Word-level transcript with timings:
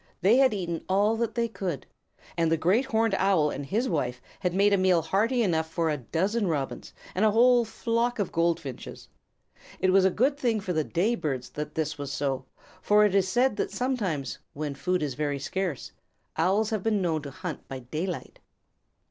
They 0.21 0.37
had 0.37 0.51
eaten 0.51 0.83
all 0.89 1.15
that 1.17 1.35
they 1.35 1.47
could, 1.47 1.85
and 2.35 2.51
the 2.51 2.57
Great 2.57 2.85
Horned 2.85 3.13
Owl 3.19 3.51
and 3.51 3.63
his 3.63 3.87
wife 3.87 4.19
had 4.39 4.51
made 4.51 4.73
a 4.73 4.77
meal 4.77 5.03
hearty 5.03 5.43
enough 5.43 5.69
for 5.69 5.91
a 5.91 5.97
dozen 5.97 6.47
Robins, 6.47 6.91
and 7.13 7.23
a 7.23 7.29
whole 7.29 7.65
flock 7.65 8.17
of 8.17 8.31
Goldfinches. 8.31 9.09
It 9.79 9.91
was 9.91 10.03
a 10.03 10.09
good 10.09 10.39
thing 10.39 10.59
for 10.59 10.73
the 10.73 10.83
day 10.83 11.13
birds 11.13 11.51
that 11.51 11.75
this 11.75 11.99
was 11.99 12.11
so, 12.11 12.45
for 12.81 13.05
it 13.05 13.13
is 13.13 13.27
said 13.29 13.57
that 13.57 13.69
sometimes, 13.69 14.39
when 14.53 14.73
food 14.73 15.03
is 15.03 15.13
very 15.13 15.37
scarce, 15.37 15.91
Owls 16.35 16.71
have 16.71 16.81
been 16.81 16.99
known 17.03 17.21
to 17.21 17.29
hunt 17.29 17.67
by 17.67 17.77
daylight. 17.77 18.39